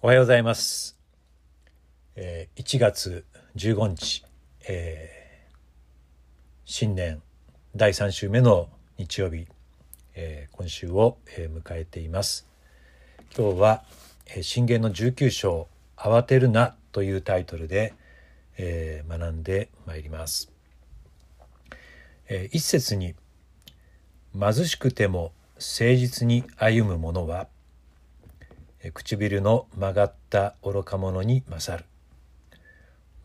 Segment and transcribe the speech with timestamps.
[0.00, 0.96] おはようございます。
[2.14, 3.24] えー1月
[3.56, 4.24] 15日、
[4.68, 5.54] えー
[6.64, 7.20] 新年
[7.74, 9.48] 第3週目の日曜日、
[10.14, 12.46] えー今週を、えー迎えています。
[13.36, 13.82] 今日は、
[14.28, 15.66] えー信玄の19章
[15.98, 17.92] 「慌てるな」というタイトルで、
[18.56, 20.52] えー学んでまいります。
[22.28, 23.16] えー一節に
[24.38, 27.48] 「貧しくても誠実に歩む者は」
[28.94, 31.84] 唇の曲がった愚か者に勝る。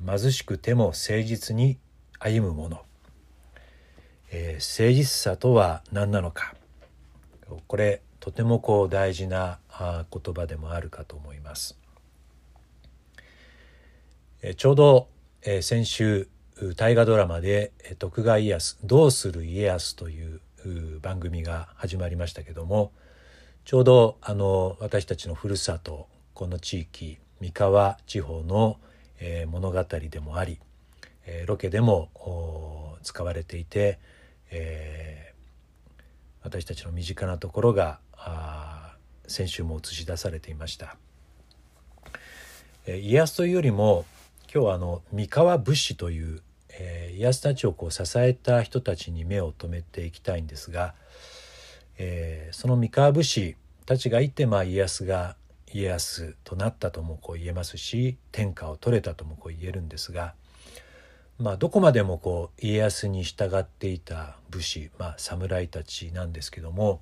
[0.06, 1.78] 貧しくても誠実に
[2.20, 2.84] 歩む者、
[4.32, 6.56] えー誠実さとは何なのか。
[7.68, 11.78] これとてもこう大事なあ言葉でもあるかと思います、
[14.42, 15.08] えーちょうど、
[15.42, 16.28] えー先週
[16.78, 20.40] 大河ドラマで徳川家康どうする家康という
[21.02, 22.92] 番組が始まりましたけども
[23.66, 28.78] ちょうどあの私たちのふるさとこの地域三河地方の、
[29.20, 30.60] えー物語でもあり、
[31.26, 32.10] えーロケでも
[33.04, 34.00] 使われていて、
[34.52, 35.34] えー
[36.44, 38.00] 私たちの身近なところが
[39.28, 40.98] 先週も映し出されていました。
[42.86, 44.04] えー家康というよりも
[44.54, 50.96] 今日はあの三河武士という、えー家康たちをこう支えた人たちに目を留めていきたいんですが、
[51.98, 53.56] えーその三河武士
[53.86, 55.36] たちがいて、まあ、家康が
[55.74, 60.36] 家康となったともこう言えますし天下を取れたともこう言えるんですが、
[61.40, 67.02] まあ、どこまでもこう家康に従っていた武士、まあ、侍たちなんですけども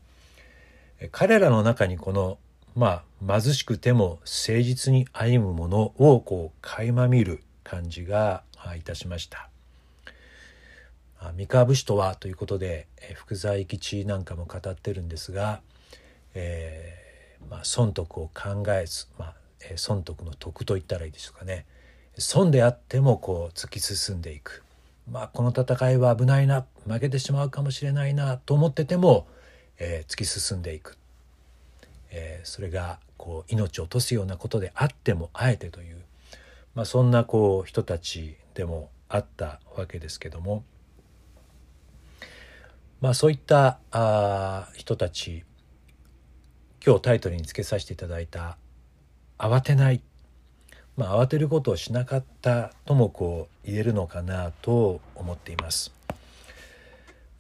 [1.11, 2.37] 彼らの中にこの、
[2.75, 8.43] まあ、貧しくても誠実に歩むものをこう垣間見る感じが
[8.77, 9.50] いたしました。
[11.23, 15.61] あ三河武士とはということで、福沢諭吉なんかも語ってるんですが、
[16.33, 19.33] えーまあ、損得を考えず、まあ
[19.75, 21.65] 損得の得と言ったらいいでしょうかね。
[22.17, 24.63] 損であってもこう突き進んでいく、
[25.09, 29.27] まあ、この戦いは危ないな負けてしまうかもしれないなと思ってても、
[29.77, 30.97] えー突き進んでいく、
[32.09, 35.97] えーそれがこう命を落とすようなことであってもあえてという、
[36.73, 40.63] まあ、そんなこう人たちでもあったわけですけども。
[43.01, 45.43] まあそういったあ人たち
[46.85, 48.57] 今日タイトルにつけさせていただいた
[49.39, 50.03] 「慌てない」
[50.95, 55.91] まあ慌てることをしなかったともこう言えるのかなと思っています。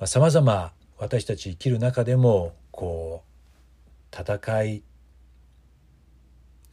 [0.05, 3.23] さまざ、ま私たち生きる中でもこ
[4.11, 4.83] う戦い、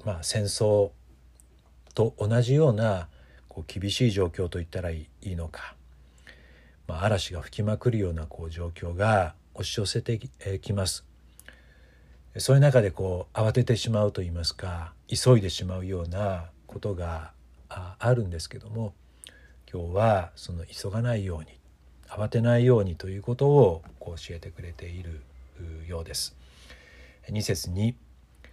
[0.02, 0.92] まあ、戦争
[1.94, 3.08] と同じような
[3.48, 5.74] こう厳しい状況といったらいいのか
[6.88, 10.18] まあ、嵐が吹きまくるようなこう状況が押し寄せて
[10.60, 11.04] きます。
[12.38, 17.32] そういう中でこう慌ててしまうといいますか急いでしまうようなことが
[17.68, 18.94] あるんですけども
[19.72, 21.58] 今日はその急がないように
[22.08, 25.20] 慌てないようにということをこう教えてくれている
[25.86, 26.36] ようです。
[27.28, 27.96] 2節に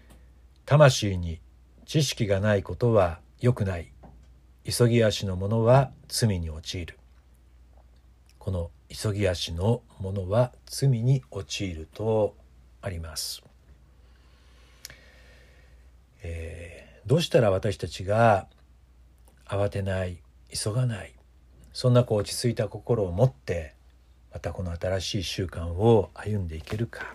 [0.66, 1.40] 「魂に
[1.85, 3.91] 知識がないことは良くない
[4.63, 6.97] 急ぎ足の者は罪に陥る」
[8.45, 12.35] この急ぎ足の者は罪に陥ると
[12.79, 13.41] あります、
[16.22, 18.47] えーどうしたら私たちが
[19.47, 20.17] 慌てない
[20.51, 21.13] 急がない
[21.72, 23.75] そんなこう落ち着いた心を持って
[24.34, 27.13] またこの新しい習慣を歩んでいけるか、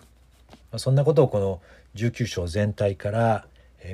[0.71, 1.61] ま、そんなことをこの
[1.95, 3.45] 19章全体から、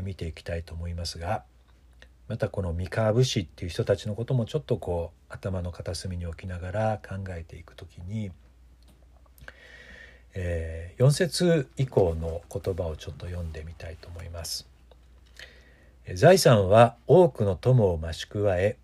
[0.04, 1.44] 見ていきたいと思いますが
[2.28, 8.32] またこの三河武士っていう人たちのこともちょっとこう頭の片隅に置きながら考えていくときに、
[10.34, 14.68] えー4節以降の言葉をちょっと読んでみたいと思います。
[16.16, 18.78] 財産は多くの友を増し加え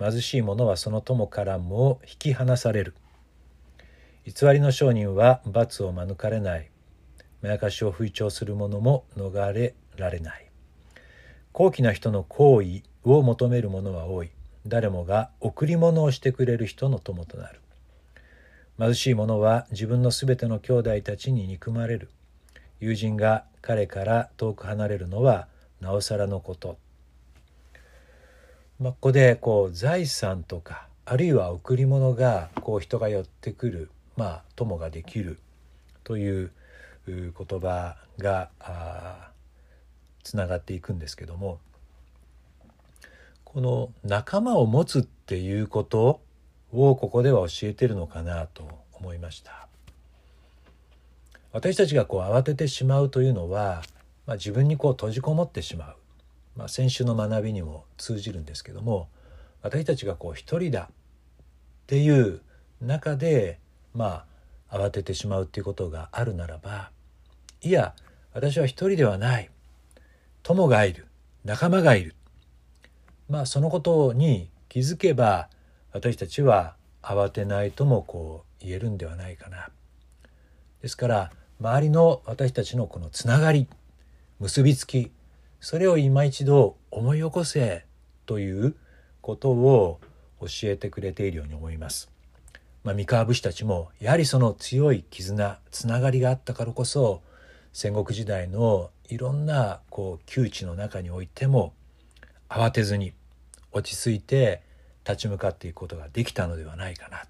[0.00, 2.94] 貧しい者はその友からも引き離される。
[4.24, 6.70] 偽りの商人は罰を免れない。
[7.40, 10.51] まやかしを吹聴する者も逃れられない。
[11.52, 14.30] 高貴な人の行為を求める者は多い。
[14.66, 17.60] 誰もが贈り物をしてくれる人の友となる。
[18.78, 22.08] 貧しい者は自分のすべての兄弟たちに憎まれる。
[22.80, 25.46] 友人が彼から遠く離れるのは
[25.80, 26.78] なおさらのこと、
[28.80, 33.90] まあ、ここでこう財産とかあるいは贈り物がこう人が寄ってくる。
[34.16, 35.38] まあ友ができる。
[36.04, 36.50] という
[37.06, 38.50] 言葉が
[40.22, 41.58] つながっていくんですけども
[43.44, 46.20] この仲間を持つっていうこと
[46.72, 49.68] をここでは教えてるのかなと思いました。
[51.52, 53.82] 私たちがこう慌ててしまうというのは、
[54.26, 55.96] まあ、自分にこう閉じこもってしまう
[56.56, 59.08] まあ、先週の学びにも通じるんですけども
[59.62, 60.94] 私たちがこう一人だっ
[61.86, 62.40] ていう
[62.80, 63.58] 中で
[63.94, 64.24] ま
[64.70, 66.90] あ慌ててしまうっていうことがあるならば
[67.62, 67.94] いや
[68.34, 69.50] 私は一人ではない
[70.42, 71.06] 友がいる
[71.44, 72.14] 仲間がいる
[73.28, 75.48] まあそのことに気づけば
[75.92, 79.68] 私たちは慌てないともこう言えるんではないかな。
[80.80, 81.30] ですから
[81.60, 83.68] 周りの私たちのこのつながり
[84.40, 85.12] 結びつき
[85.60, 87.84] それを今一度思い起こせ
[88.26, 88.74] という
[89.20, 90.00] ことを
[90.40, 92.10] 教えてくれているように思います。
[92.82, 97.22] まあ、三河武士たちもやはりその強い絆つながりがあったからこそ
[97.72, 101.74] 戦国時代のいろんなこう窮地の中においても
[102.48, 103.12] 慌てずに
[103.70, 104.62] 落ち着いて
[105.04, 107.18] 立ち向かっていくことができたのではないかな。
[107.18, 107.26] やは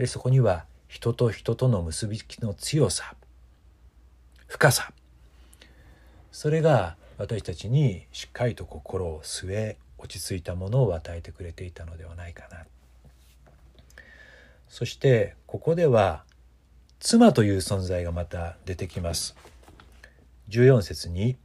[0.00, 3.14] りそこには人と人との結びつきの強さ
[4.46, 4.90] 深さ
[6.32, 12.64] それが私たちにしっかりと心を据え落ち着いたものを与えてくれていたのではないかな。
[14.68, 16.24] そしてここでは
[16.98, 19.36] 妻という存在がまた出てきます。
[20.48, 21.36] 14節に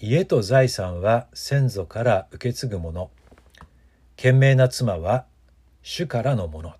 [0.00, 3.10] 家と財産は先祖から受け継ぐもの。
[4.16, 5.26] 賢明な妻は
[5.82, 6.74] 主からのもの、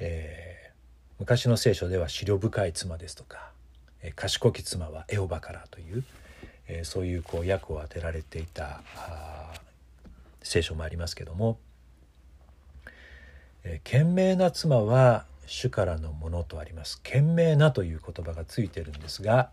[0.00, 0.72] えー、
[1.18, 3.50] 昔の聖書では思慮深い妻ですとか、
[4.02, 6.04] えー、賢き妻はエホバからという、
[6.68, 8.80] えー、そういうこう訳を当てられていた
[10.42, 11.58] 聖書もありますけども、
[13.62, 17.00] えー、賢明な妻は主からのものとあります。
[17.02, 19.50] 賢明なという言葉がついてるんですが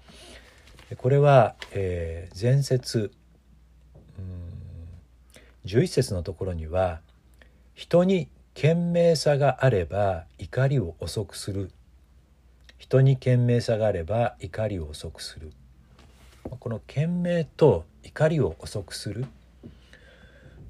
[0.98, 3.12] これは、えー、前節
[5.66, 7.02] 11節のところには
[7.74, 11.72] 「人に賢明さがあれば怒りを遅くする」
[12.78, 15.52] 「人に賢明さがあれば怒りを遅くする」
[16.60, 19.26] この賢明と怒りを遅くする、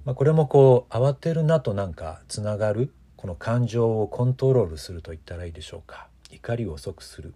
[0.06, 2.94] まあ、これもこう慌てるなとなんかつながる。
[3.26, 6.10] この感情をコントロールすると言ったらいいでしょうか。
[6.30, 7.34] 怒りを遅くする。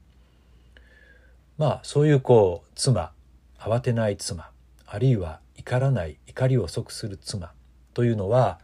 [1.57, 3.11] まあそういうこう妻
[3.57, 4.51] 慌てない妻
[4.85, 7.53] あるいは怒らない怒りを遅くする妻
[7.95, 8.59] というのは、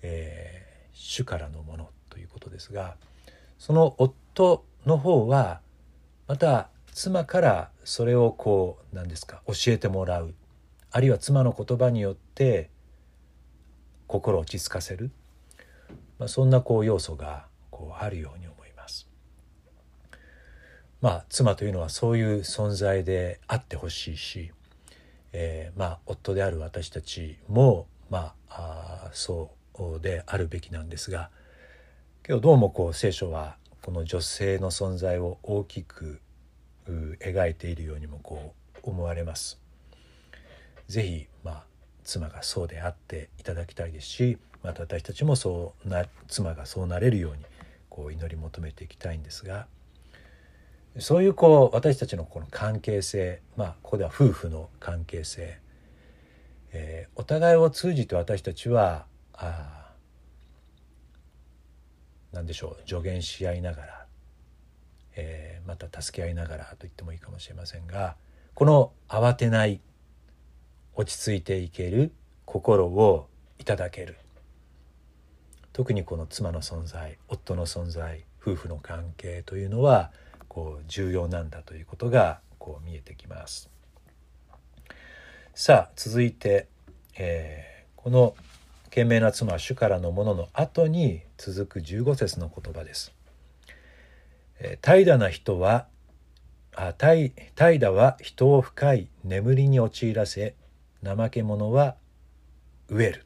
[0.00, 2.96] えー、主からのものということですが
[3.58, 5.60] その夫の方は
[6.26, 10.32] また妻からそれをこう何ですか教えてもらう。
[10.90, 12.70] あるいは妻の言葉によって
[14.06, 15.10] 心を落ち着かせる、
[16.24, 19.08] まあ、そんなこう要素がこうあるように思います。
[21.00, 24.52] まあ妻というのはそういう存在であってほしいし
[25.36, 31.28] えー、まあ、夫である私たちも、まあ、そうであるべきなんですが
[32.26, 36.20] 今日どうもこう聖書はこの女性の存在を大きく
[36.86, 39.60] 描いているようにもこう思われます。
[40.86, 41.26] ぜひ、
[42.04, 47.44] 妻がそうであっていただきたいですしまた私たちもそうな妻がそうなれるように
[47.88, 49.66] こう祈り求めていきたいんですが
[50.98, 55.58] そういうこう私たちのこの関係性まあここでは夫婦の関係性、
[56.72, 59.90] えー、お互いを通じて私たちはあ
[62.32, 64.06] 何でしょう助言し合いながら、
[65.16, 68.16] えー、また助け合いながらと言ってもいいかもしれませんが
[68.54, 69.80] この慌てない
[70.96, 72.12] 落ち着いていける
[72.44, 74.16] 心をいただける
[75.72, 80.12] 特にこの妻の存在夫の存在夫婦の関係というのは
[80.46, 83.70] こう重要なんだということがこう見えてきます。
[85.52, 86.68] さあ続いて、
[87.16, 88.36] えー、この
[88.90, 93.12] 「賢明な妻主からのもの」の後に続く15節の言葉です。
[94.60, 95.88] えー、怠惰な人は
[96.76, 100.54] あ怠惰は人を深い眠りに陥らせ
[101.04, 101.96] 怠け者は
[102.88, 103.24] 飢える。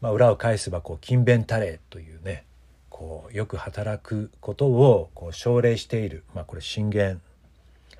[0.00, 2.44] まあ、裏を返せばこう勤勉たれというね
[2.90, 7.20] こうよく働くことをこう奨励している、まあ、これ信玄。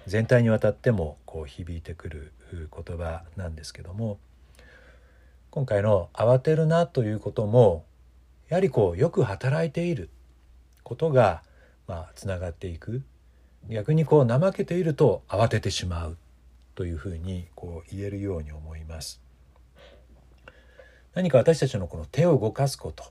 [0.06, 4.18] 全体にわたってもこう響いてくる言葉なんですけども
[5.50, 7.84] 今回の「慌てるな」ということも
[8.48, 10.10] やはりこうよく働いている
[10.84, 11.42] ことが
[11.88, 13.02] まあつながっていく。
[13.68, 16.16] 逆にこう怠けていると慌ててしまう。
[16.76, 19.20] というふうにこう言えるように思います。
[21.14, 23.04] 何か私たちのこの手を動かすこと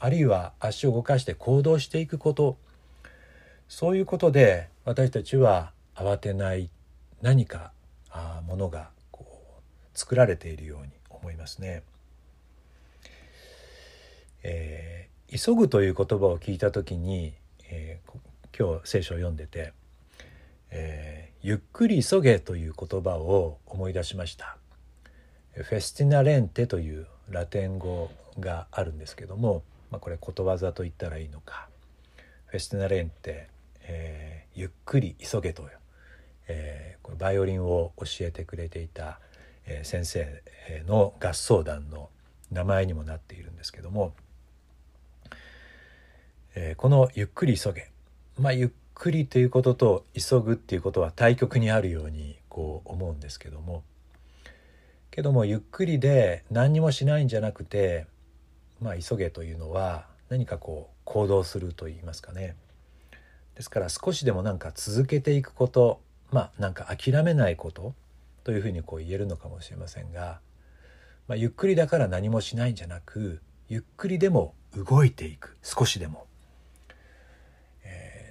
[0.00, 2.56] あるいは足を動かして行動していくこと
[3.68, 6.70] そういうことで私たちは慌てない
[7.20, 7.72] 何か
[8.10, 9.26] あものがこ
[9.58, 11.82] う作られているように思いますね。
[14.42, 17.34] えー、急ぐという言葉を聞いた時に、
[17.68, 18.18] えー、
[18.56, 19.72] 今日聖書を読んでて、
[20.70, 24.58] えー、ゆっくり急げという言葉を思い出しました。
[25.52, 28.10] フェスティナレンテというラテン語
[28.40, 29.62] があるんですけども、
[29.92, 31.68] まあ、これことわざと言ったらいいのか。
[32.46, 33.46] フェスティナレンテ、
[33.82, 35.68] えー、ゆっくり急げと、
[36.48, 39.20] えー、これバイオリンを教えてくれていた、
[39.66, 40.42] えー、先生
[40.88, 42.10] の合奏団の
[42.50, 44.14] 名前にもなっているんですけども、
[46.56, 47.92] えー、この「ゆっくり急げ」
[48.36, 53.82] まあゆっくりということと急ぐっていうことは対極にあるようにこう思うんですけども。
[55.10, 58.06] けどもゆっくりで何にもしないんじゃなくて
[58.80, 62.56] まあ急げというのは何かこう行動すると言いますかね。
[63.54, 66.00] ですから少しでもなんか続けていくこと
[66.30, 67.94] まあなんか諦めないこと
[68.44, 70.40] というふうにこう言えるのかもしれませんが、
[71.28, 75.56] まあ、ゆっくりだから何もしないんじゃなくゆっくりでも動いていく。
[75.62, 76.25] 少しでも。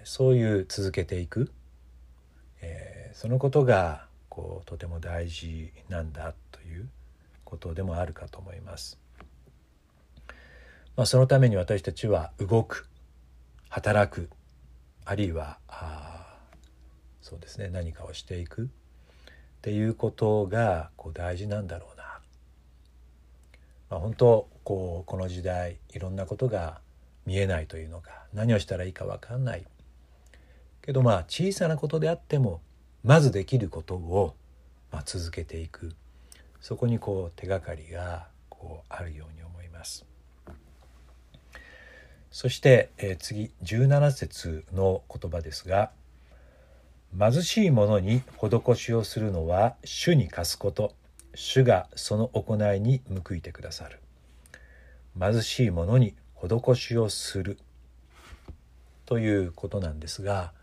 [0.05, 1.51] そういう続けていく、
[2.62, 6.88] えー、そのことがこうとても大事なんだという
[7.43, 9.00] ことでもあるかと思います。
[10.95, 12.88] まあ、そのために私たちは動く
[13.67, 14.29] 働く
[15.03, 16.38] あるいはあ
[17.21, 18.67] そうですね何かをしていくっ
[19.62, 22.03] ていうことがこう大事なんだろうな。
[23.89, 26.79] まあ、本当こうこの時代いろんなことが
[27.25, 29.65] 見えないというのか何をしたらいいか分かんない
[30.86, 32.62] けどまあ小さなことであっても
[33.04, 34.36] まずできることを
[34.92, 35.96] ま続けていく。
[36.62, 40.04] そこにこう手がかりがこうあるように思います。
[42.32, 45.92] そして、え、次17節の言葉ですが
[47.18, 50.96] 「貧しい者に施しをするのは主に貸すこと。
[51.36, 54.00] 主がその行いに報いてくださる」
[55.20, 57.60] 「貧しい者に施しをする」
[59.06, 60.54] ということなんですが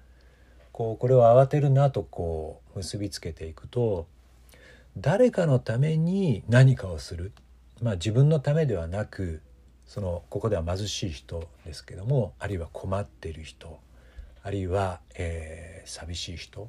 [0.73, 4.07] こうこれを慌てるなとこう結びつけていくと
[4.97, 7.33] 誰かのために何かをする、
[7.81, 9.41] まあ、自分のためではなく
[9.87, 13.79] そのここでは貧しい人ですけどもあるいは困っている人
[14.43, 16.69] あるいは、えー、寂しい人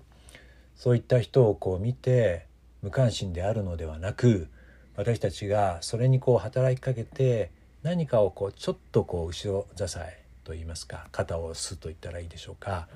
[0.75, 2.45] そういった人をこう見て
[2.81, 4.47] 無関心であるのではなく
[4.95, 12.87] 私たちがそれにこう働きかけて何かをこうちょっとこう後ろ支えといいますか肩を押すと言ったらいいでしょうか。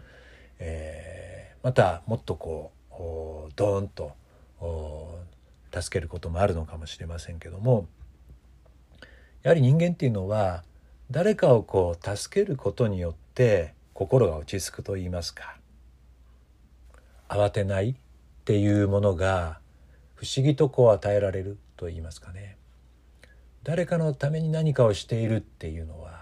[0.59, 2.71] えー、またもっとこ
[3.47, 4.13] うドーンと
[5.73, 7.87] 助けることもあるのかもしれませんけども
[9.43, 10.63] やはり人間っていうのは
[11.11, 15.57] 誰かをこう助けることによって心が落ち着くといいますか
[17.29, 17.95] 慌てないっ
[18.45, 19.59] ていうものが
[20.15, 22.57] 不思議とこう与えられると言いますかね。
[23.63, 26.16] 誰かのために何かをしているっていうのは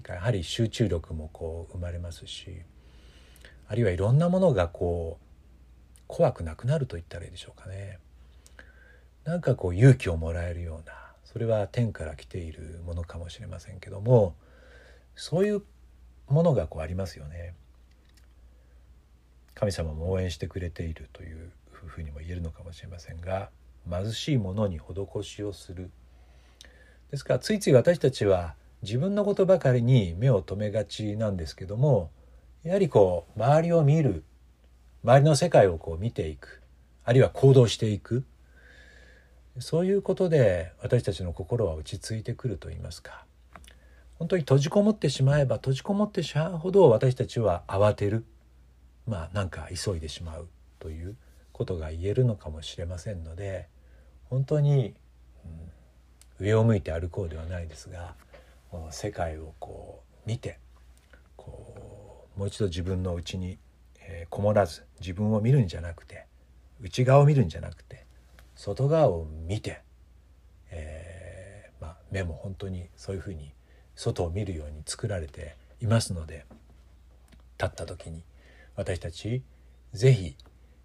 [0.00, 2.62] かやはり集中力もこう生まれますし
[3.68, 5.24] あるいはいろんなものがこう
[6.06, 7.98] 怖くなくなると言ったらいいでしょうかね
[9.24, 14.34] なんかこう勇気をもらえるようなそれは天から来ているものかもしれませんけども
[15.14, 15.62] そういう
[16.28, 17.54] ものがこうありますよね。
[19.60, 23.50] 神様も応援してくれているというふうにも言えるのかもしれませんが
[23.88, 25.90] 貧しい者に施しをする
[27.10, 32.10] ですからついつい私たちは自分のことばかりに目を留めがちなんですけども
[32.62, 34.24] やはりこう周りを見る
[35.04, 36.60] 周りの世界をこう見ていく
[37.04, 38.24] あるいは行動していく
[39.58, 43.24] そういうことで私たちの心は落ち着いてくると言いますか
[44.18, 48.24] 本当に閉じこもってしまえば閉じこもってしまうほど私たちは慌てる
[49.06, 51.16] まあなんか急いでしまうという
[51.52, 53.68] ことが言えるのかもしれませんので
[54.30, 54.94] 本当に、
[56.38, 58.14] 上を向いて歩こうではないですが
[58.90, 60.58] 世界をこう見て
[61.36, 63.58] こうもう一度自分の内に、
[64.28, 66.26] こもらず自分を見るんじゃなくて
[66.80, 68.06] 内側を見るんじゃなくて
[68.56, 69.82] 外側を見て、
[70.70, 73.52] えー、まあ、目も本当にそういうふうに
[73.94, 76.44] 外を見るように作られていますので
[77.58, 78.22] 立った時に
[78.76, 79.42] 私たち
[79.92, 80.36] 是非、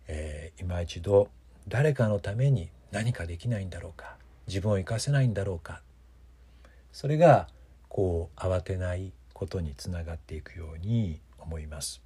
[0.08, 1.30] えー、今一度
[1.68, 5.82] 誰かのために何かできないんだろうか自分を生かせないんだろうか
[6.92, 7.48] それが
[7.96, 12.02] こう慌てないことにつながっていくように思います。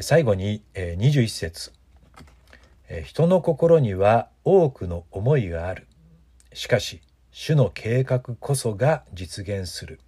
[0.00, 1.70] 最後に21節。
[3.04, 5.86] 人の心には多くの思いがある。
[6.52, 7.00] しかし
[7.30, 10.00] 主の計画こそが実現する。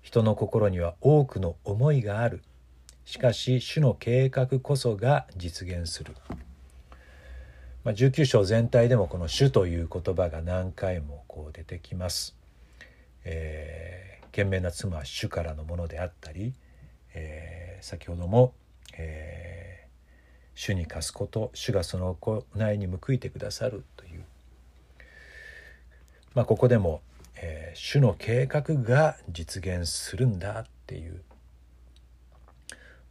[0.00, 2.44] 人の心には多くの思いがある。
[3.04, 6.14] しかし主の計画こそが実現する、
[7.82, 12.36] まあ、19章全体でもこの「主」という言葉が何回もこう出てきます。
[13.24, 16.54] えー、賢明な妻主からのものであったり、
[17.14, 18.54] えー、先ほども、
[18.96, 19.88] えー、
[20.54, 24.24] 主に課すこと主がその行いに報いてくださるという、
[26.34, 27.02] まあ、ここでも、
[27.36, 31.22] えー、主の計画が実現するんだっていう、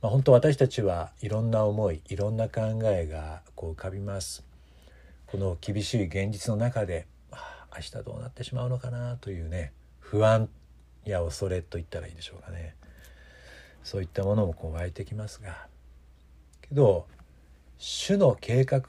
[0.01, 4.43] まあ、本当私たちはいろんな思いいろんな考えがこう浮かびます。
[5.27, 7.07] この厳しい現実の中で、
[7.73, 9.71] 明日どうなってしまうのかなというね。
[10.11, 10.49] 不安
[11.05, 12.75] や恐れと言ったらいいでしょうかね。
[13.81, 15.67] そういったものもこう湧いてきますが。
[16.61, 17.07] けど
[17.77, 18.81] 主の計画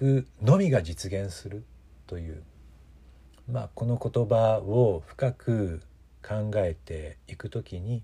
[0.43, 1.63] のみが実現する
[2.09, 2.43] という
[3.49, 5.81] まあこの言葉を深く
[6.27, 8.03] 考えていくときに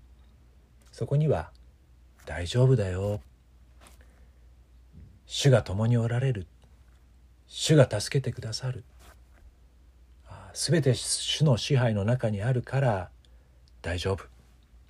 [0.93, 1.51] そこには
[2.25, 3.19] 「大丈夫だよ」
[5.27, 6.47] 「主が共におられる」
[7.47, 8.85] 「主が助けてくださる」
[10.53, 13.09] 全て主の支配の中にあるから
[13.81, 14.23] 大丈夫、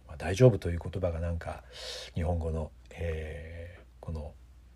[0.08, 1.64] まあ、大丈夫という言葉がなんか
[2.16, 4.34] 日本語の、えー、この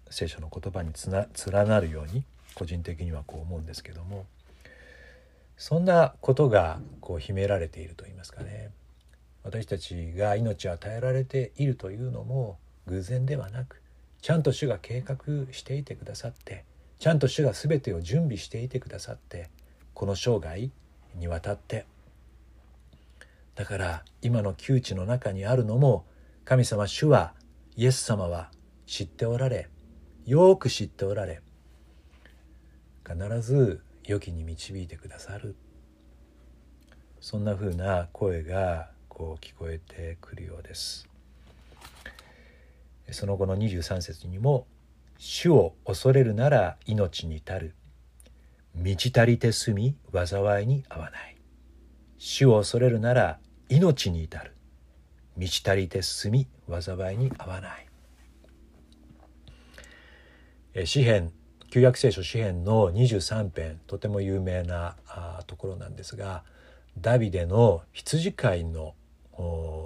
[0.10, 2.24] 聖書の言葉につな連なるように
[2.56, 4.26] 個人的にはこう思うんですけども。
[5.58, 8.72] そんなことがこう秘められていると言いますかね。
[9.44, 13.82] 私たちが命を与えられているというのも偶然ではなく
[14.22, 15.18] ちゃんと主が計画
[15.52, 16.64] していてくださって
[17.00, 19.50] ちゃんと主が全てを準備していてくださって
[19.94, 20.70] この生涯
[21.16, 21.86] にわたって。
[23.56, 26.06] だから今の窮地の中にあるのも
[26.44, 27.34] 神様主は
[27.76, 28.50] イエス様は
[28.88, 29.70] 知っておられ
[30.26, 31.42] よく知っておられ
[33.06, 35.56] 必ず良きに導いてくださる。
[37.22, 41.08] そんなふうな声がこう聞こえてくるようです。
[43.12, 44.68] その後の23節にも
[45.18, 47.76] 「主を恐れるなら命に至る。
[48.76, 51.38] 満ち足りて住み災いに合わない。
[52.18, 53.40] 主を恐れるなら
[53.70, 54.56] 命に至る。
[55.38, 57.70] 満ち足りて進み災いに合わな
[60.76, 60.86] い。
[60.86, 61.32] 詩篇
[61.70, 64.96] 旧約聖書詩篇の23編とても有名な
[65.48, 66.44] ところなんですが
[67.00, 68.94] ダビデの羊飼いの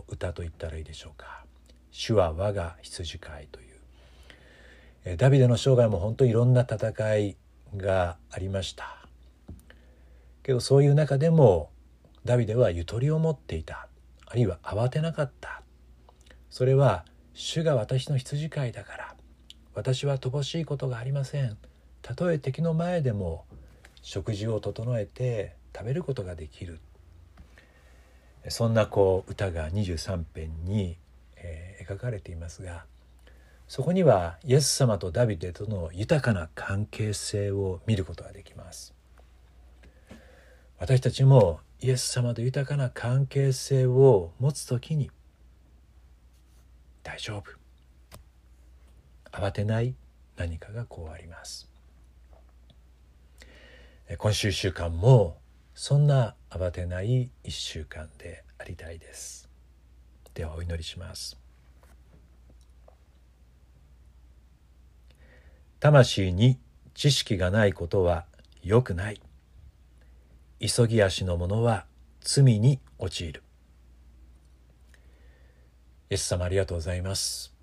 [0.07, 1.45] 歌と言ったらいいでしょうか
[1.91, 5.17] 「主は我が羊飼い」という。
[5.17, 7.37] ダビデの生涯も本当にいろんな戦い
[7.75, 9.07] がありました。
[10.43, 11.69] けどそういう中でも
[12.23, 13.87] ダビデはゆとりを持っていた。
[14.25, 15.61] あるいは慌てなかった。
[16.49, 19.15] それは主が私の羊飼いだから。
[19.73, 21.57] 私は乏しいことがありません。
[22.01, 23.45] たとえ敵の前でも
[24.01, 26.79] 食事を整えて食べることができる。
[28.49, 30.97] そんなこう歌が23編に、
[31.35, 32.85] え、描かれていますが
[33.67, 38.93] そこにはイエス様とダビデとの豊かな関係性を見ることができます。
[40.79, 45.11] 私たちもイエス様と豊かな関係性を持つ時に
[47.03, 47.43] 大丈夫。
[49.31, 49.95] 慌てない
[50.37, 51.69] 何かがこうあります。
[54.17, 55.37] 今週1週間も
[55.73, 59.49] そんな慌てない1週間でありたいです。
[60.33, 61.46] ではお祈りします。
[65.87, 66.59] 魂に
[66.95, 68.25] 知識がないことは
[68.61, 69.21] 良くない。
[70.59, 71.85] 急ぎ足の者は
[72.19, 73.41] 罪に陥る。
[76.09, 77.53] イエス様ありがとうございます。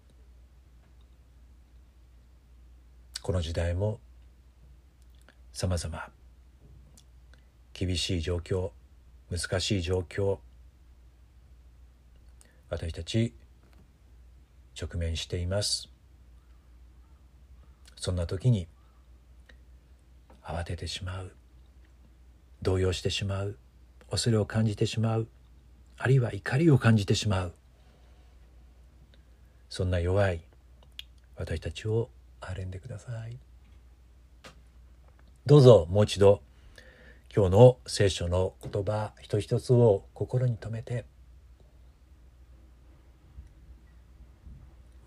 [3.21, 4.01] この時代も
[5.53, 6.09] さまざま
[7.75, 8.71] 厳しい状況
[9.31, 10.39] 難しい状況。
[12.71, 13.35] 私たち
[14.81, 15.94] 直面しています。
[18.05, 18.69] そんな時に
[20.43, 21.33] 慌ててしまう。
[22.61, 23.57] 動揺してしまう。
[24.11, 25.27] 恐れを感じてしまう。
[25.97, 27.55] あるいは怒りを感じてしまう。
[29.71, 30.43] そんな弱い
[31.37, 32.11] 私たちを
[32.43, 33.39] 憐れんでください。
[35.47, 36.43] どうぞもう一度
[37.35, 41.07] 今日の聖書の言葉一つ一つを心に留めて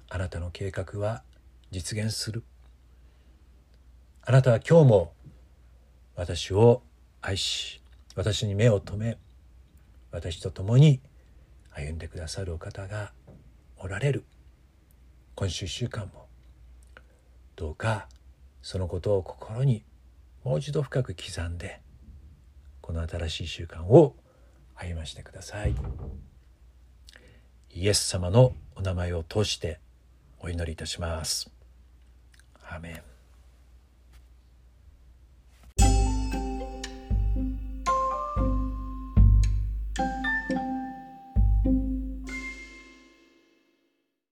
[0.09, 1.21] あなたの計画は
[1.69, 2.43] 実現する。
[4.29, 5.13] あなたは今日も
[6.17, 6.81] 私を
[7.21, 7.81] 愛し
[8.13, 9.17] 私に目を留め
[10.11, 10.99] 私と共に
[11.71, 13.13] 歩んでくださるお方が
[13.77, 14.25] おられる。
[15.33, 16.25] 今週1週間も
[17.55, 18.09] どうか
[18.61, 19.85] そのことを心に
[20.43, 21.79] もう一度深く刻んで
[22.81, 24.13] この新しい習慣を
[24.75, 25.75] 歩ましてください。
[27.73, 29.79] イエス様のお名前を通して
[30.41, 31.49] お祈りいたします。
[32.69, 33.16] アメン。